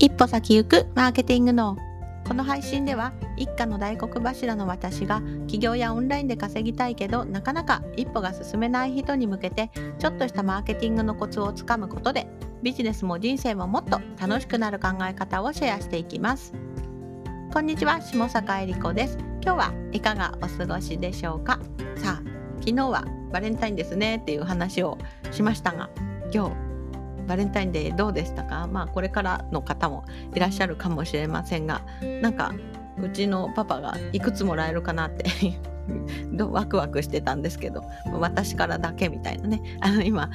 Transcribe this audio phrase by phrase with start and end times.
[0.00, 1.76] 一歩先行くマーケティングの
[2.24, 12.28] この配信では一家の大黒柱の私が起業やオンラインで稼ぎたいけどなかなか一歩が進めない人に向けてちょっとしたマーケティングのコツをつかむことで
[12.62, 16.52] ビジネスも人生ももっと楽しくなる考え方をシェアしていきます。
[17.52, 19.18] こんにちは下坂恵理子です。
[19.42, 21.58] 今日はいかがお過ごしでしょうか？
[21.96, 22.22] さあ
[22.60, 24.96] 昨日はバレンタインですねっていう話を
[25.32, 25.90] しましたが
[26.32, 26.67] 今日
[27.28, 28.66] バレンタインデーどうでしたか？
[28.66, 31.82] まあこれからの方もいらっしゃるかもしれませんが
[32.22, 32.52] なんか
[33.00, 35.24] うちのパパがいくつもらえるかなって
[36.50, 39.60] ワクワクしてたんですけど私からだけみたいなね。
[39.80, 40.30] あの今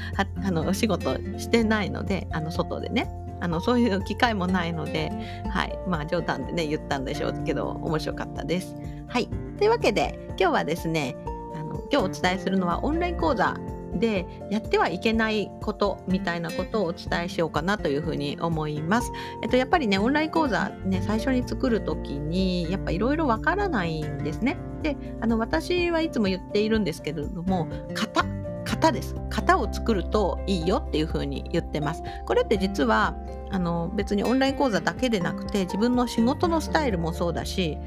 [0.46, 3.10] あのお仕事してないのであの外でね。
[3.42, 5.12] あのそういう機会もないので、
[5.50, 8.74] はい、まあ冗談でね言ったんでしょうけど面白かったです。
[9.08, 11.18] はい、というわけで今日はですね
[11.54, 13.58] あの今日お伝えするのはオンライン講座
[14.00, 19.12] でやってはいけないことみたいなことをお伝えしようかなというふうに思います。
[19.42, 24.58] えっと、やっぱりねオンライン講座ね最初に作る時にやっぱいろいろわからないんですね。
[24.82, 28.26] であの私はいつも言っているんですけれども型
[28.66, 32.04] 型です型を作るといいよっていうふうに言ってます。
[32.26, 33.16] これって実は
[33.52, 37.78] あの別にオンライン講座だけでなくて自分の仕事のスタイルもそうだし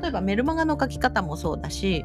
[0.00, 2.04] 例えばメルマガの書き方もそうだし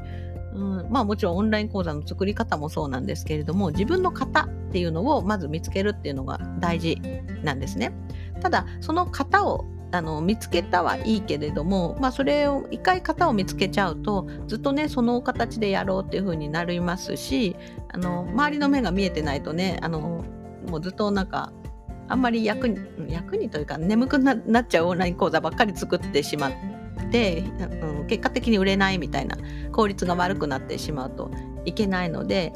[0.53, 7.01] うん、まあもちろんオンライン講座の作り方もそうなんですけれども自分の型っていうのをまず見つけるっていうのが大事
[7.43, 7.93] なんですね。
[8.41, 17.57] ただその型をあの見つけたはいいけれども、まあ、それを一回型を見つけちゃうとずっとねその形でやろうっていう風になりますし
[17.89, 20.23] あの周りの目が見えてないとねあの
[20.69, 21.51] もうずっとなんか
[22.07, 26.51] あんまり役に役にというか眠くなっちゃうオンライン講座ばっかり作ってしまっ
[27.03, 27.43] て、
[27.81, 29.37] うん、結果的に売れないみたいな
[29.71, 31.31] 効率が悪くなってしまうと
[31.65, 32.53] いけないので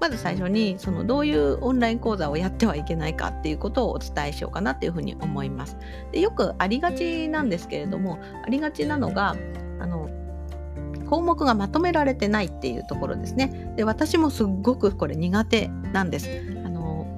[0.00, 5.76] まず最初にそのどういうオンライン講座をやってはいけないかっていうことをお伝えしようかなっていうふうに思います。
[6.10, 9.36] でよくありがちなんですけれどもありがちなのが
[9.78, 10.10] あの
[11.08, 13.74] 項目がまとめられてないっていうところですね。
[13.76, 16.51] で私もすっごくこれ苦手なんです。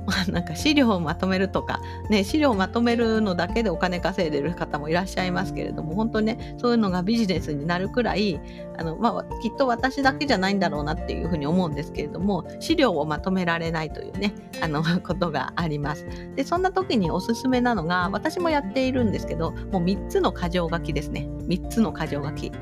[0.30, 8.40] なんか資料をまとめるとか、ね、資料をまとめるのだけでお金稼いでる方もいらっしゃいますけれども本当にねそういうのがビジネスになるくらい
[8.76, 16.06] あの、まあ、きっと私だけじゃないんだろうなっていうふうに思うんですけれども資料をまとめられないというねあの ことがあります。
[16.36, 22.52] でそんな時におすすめなのが私もやっているんですけどもう3つの箇条書きですね3つの箇条書き。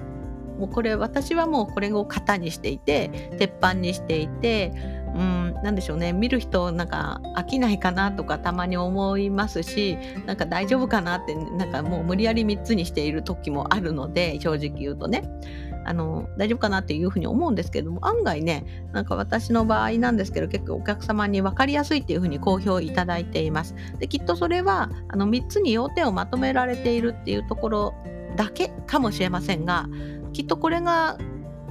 [0.58, 4.72] もうこれ私はもうこれを型にしていて鉄板にしていて
[5.14, 6.12] うん何でしょうね。
[6.12, 15.28] 見る人なんか飽きないかなとかたまに思いますしなんか大丈夫かなってなんかもう無理やり3つにしている時もあるので正直言うとね。
[15.84, 23.74] あの大丈夫かなっていうふうに思うんですけども案外ねなんか私の場合なんですけど結構お客様に分かりやすいっていうふうに好評いただいています。
[23.98, 27.94] できっとそれはあの3つに要点をまとめられているっていうところ
[28.36, 29.88] だけかもしれませんが
[30.32, 31.18] きっとこれが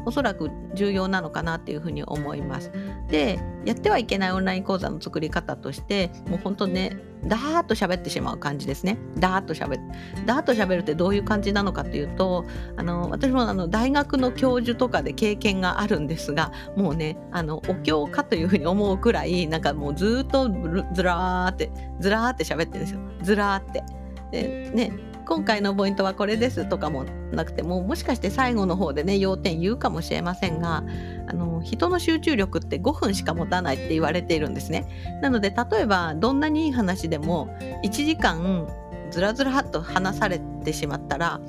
[0.05, 2.71] おそらく重要なのかなっていうふうに思います。
[3.09, 8.97] でやってはいけないオンライン講座の作り方としてもう本当ねダーッと喋ってしまう感じですね。
[9.17, 9.79] ダーッと喋る。
[10.25, 12.45] ダーッと喋るってどういう感じなのかというと
[12.77, 20.49] あの私もあの大学の教授とかで経験があるんですがもうねあのお経かというふうに思うくらいなんかもうずっと
[20.93, 22.99] ずらーってずらーって喋ってるんですよ。
[23.21, 23.83] ずらーって。
[24.31, 30.83] でね今回のポイントはこれですとかもなくてももしかして最後の方でね要点言うかもしれませんが
[31.25, 35.19] あの人の集中力って5分しか持たないって言われているんですね。
[35.21, 37.47] なので例えばどんなにいい話でも
[37.85, 38.67] 1時間
[39.09, 41.39] ずらずらっと話されてしまったら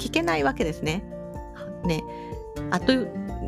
[0.00, 1.04] 聞けないわけですね。
[1.84, 2.02] ね
[2.72, 2.94] あと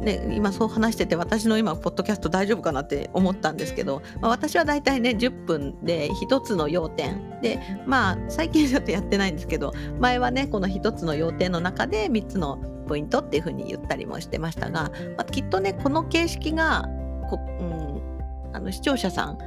[0.02, 12.58] ね、今そう話してて私の今ポッドキャスト大丈夫かなって思ったんですけど、まあ、私は大体ね10分で1つの要点でまあ最近ちょっとやってないんですけど前はねこの1つの要点の中で3つの
[12.88, 16.88] ポイントっていうふうに言ったりもしてましたが、まあ、きっとねこの形式が
[17.28, 19.38] こ、うん、あの視聴者さん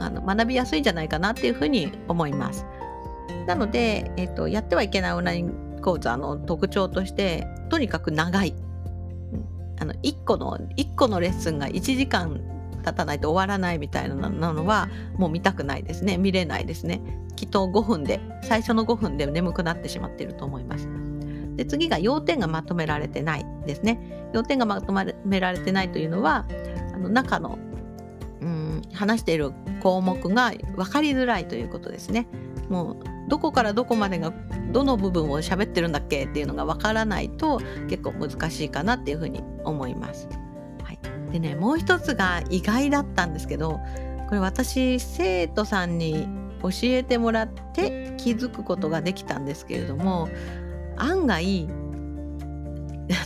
[0.00, 2.64] あの学びやすいんじゃないかなっていうふうに思います。
[3.46, 8.54] なので、えーとやってはいけないオンライン講座の特徴としてとにかく長い
[9.80, 12.40] あの1個の1個のレッスンが1時間
[12.84, 16.16] 経たないと終わらないみたいなのはもう見たくないですね。
[16.16, 17.00] 見れないですね。
[17.36, 20.88] きっと5分で最初の5分で眠くなってしまっていると思います。
[21.56, 24.30] で次が要点がまとめられてないですね。
[24.32, 26.46] 要点がまとめられてないというのは
[26.94, 27.58] あの中の
[28.40, 32.26] うん話している項目が分かりづらいということですね。
[32.68, 34.32] もうどこからどこまでが
[34.72, 40.28] どの部分を喋ってるんだっけっていうのがわからないと結構難しいかなっていうふうに思います。
[40.82, 40.98] はい、
[41.32, 43.80] でねもう一つが意外だったんですけど
[44.28, 46.28] これ私生徒さんに
[46.62, 50.28] 教えてもらって気づくことができたんですけれども
[50.96, 51.68] 案外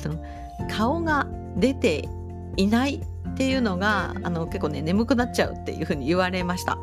[0.04, 0.22] あの
[0.68, 1.26] 顔が
[1.56, 2.08] 出て
[2.56, 3.02] いない
[3.32, 6.78] っていうのがあの結構ね眠くなっちゃうっていうふうに言われました。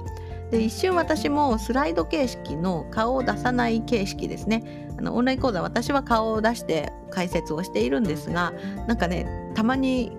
[0.51, 4.87] で一瞬私もスライド形式の顔を出さない形式ですね。
[4.97, 8.53] あのオンライン講座私は顔を出して解説をしているんですが
[8.87, 10.11] なんかねたまに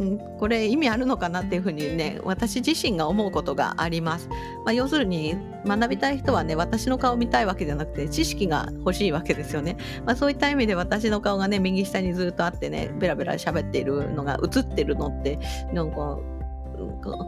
[0.00, 4.28] んこれ意味あるのかなっていうふうにね私自身が思うことがあります、
[4.64, 5.36] まあ、要するに
[5.66, 15.38] 学びたい人はね私の顔見たいわけじゃなくて知識が欲しいわけですよね、まあ、そういった意味で私の顔がね右下にずっとあってねベラベラ喋っているのが映ってるのって
[15.72, 16.18] なんか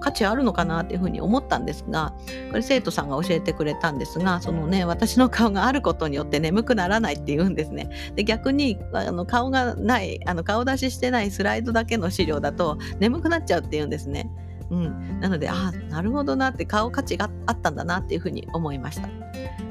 [0.01, 2.15] 価値あるのかなっていうふうに思ったんですが
[2.51, 14.31] これ生徒さんが教えてくれたんですがそのね私の顔があることによって眠くならないっていうんですねで逆にあの顔がないあの顔出ししてないスライドだけの資料だと眠くなっちゃうっていうんですね。
[14.69, 19.09] うん、なのであなるほどなって顔価値があったんだなっていうふうに思いました。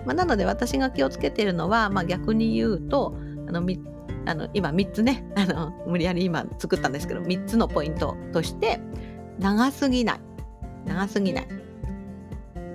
[0.06, 3.18] まあ、なので私が気をつけているのは、まあ、逆に言うと
[3.48, 3.62] あの
[4.28, 8.80] あの今3つねあの無理やり今作ったんですけど3つのポイントとして
[9.40, 10.20] 長すぎない。
[10.86, 11.48] 長すぎない。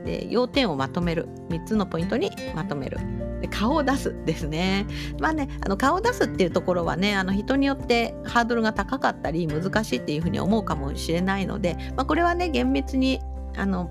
[0.05, 1.29] で要点をまとめる。
[1.49, 2.99] 3つのポイントにまとめる。
[3.41, 4.87] で顔を出すですね。
[5.19, 13.21] まあねあの顔を出すっていうところはねあの人によってハードルが高かったり難しいっていうふうに思うかもしれないので、まあ、これはね厳密に
[13.57, 13.91] あの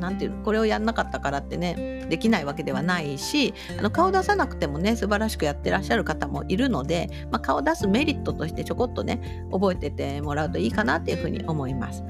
[0.00, 12.02] 何て言うのこれをやんなかったからってねできないわけではないしあの顔出さなくてもね素晴らしくやってらっしゃる方もいるので、まあ、顔出すメリットとしてちょこっとね覚えててもらうといいかなっていうふうに思います。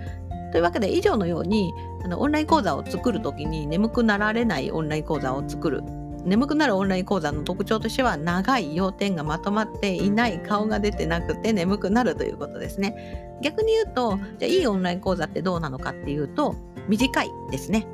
[0.53, 1.73] というわけで以上のように
[2.05, 5.83] あのオンライン講座を作る時に眠くなられないオンライン講座を作る
[6.25, 16.55] 眠くなるオンライン講座の特徴としては長い要点がまとまっていない顔が出てなくて眠くなるということですね逆に言うとじゃあいいオンライン講座ってどうなのかっていうと
[16.89, 17.87] 短いですね。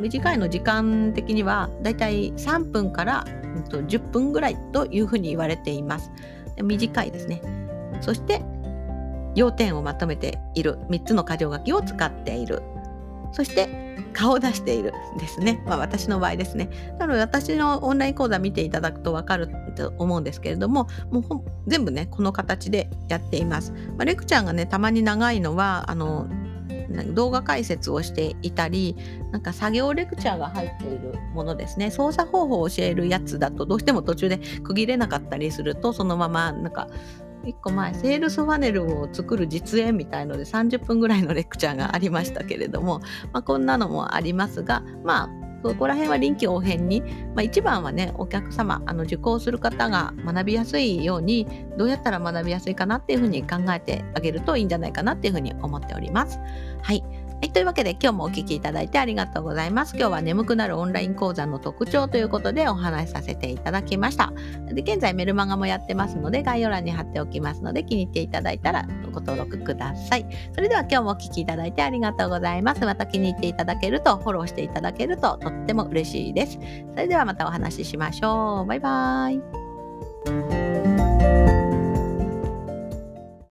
[0.00, 3.24] 短いの時間的にはだいたい3分から
[3.68, 6.10] 10分ぐらいというふうに言われています。
[6.62, 7.40] 短いですね。
[8.00, 8.42] そして
[9.34, 12.62] 要点をまとめている3つの箇条書きを使っている。
[13.34, 13.68] そして
[14.12, 15.62] 顔を出しているんですね。
[15.66, 16.70] まあ私の場合ですね。
[16.98, 21.24] なので私のオンライン講座見ていただくと分かると思うんですけれども、もう
[21.66, 23.72] 全部ね、この形でやっています。
[23.72, 26.28] まあ、レクチャーがね、たまに長いのは、あの、
[27.14, 28.96] 動画解説をしていたり
[29.32, 36.88] なんか作業レクチャーが入っているものですね操作方法を教えるやつだとどうしても途中で区切れなかったりするとそのままなんか
[37.44, 43.00] 1個前セールスファネルを作る実演みたいので30分ぐらいのレクチャーがありましたけれども、
[43.32, 51.46] まあ、こんなのもありますがまあそこら辺は臨機応変に、まあ、一番はねお客様あの受講する方が学びやすいように
[51.78, 56.38] どうやったら学びやすいかなっていうふうに考えてあげるといいんじゃないかなっていうふうに思っております。
[56.82, 57.02] はい
[57.44, 59.94] はい、というわけで今日もお聴きいただいてありがとうございます。
[59.98, 64.32] 今日は眠くなるオンライン講座の特徴ということでお話しさせていただきました。
[64.72, 70.26] で現在メルマガもやってますので概要欄に貼っておきますので気に入っていただいたらご登録ください。
[70.54, 72.80] それでは今日もお聴きいただいてありがとうございます。
[72.80, 76.58] また気に入っていただけるとフォローしていただけるととっても嬉しいです。
[76.92, 78.66] それではまたお話ししましょう。
[78.66, 80.63] バイバーイ。